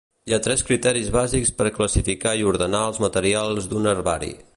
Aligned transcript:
Hi 0.29 0.33
ha 0.35 0.37
tres 0.45 0.63
criteris 0.69 1.11
bàsics 1.15 1.51
per 1.59 1.67
classificar 1.75 2.33
i 2.41 2.47
ordenar 2.53 2.81
els 2.93 3.01
materials 3.05 3.69
d'un 3.75 3.91
herbari. 3.93 4.33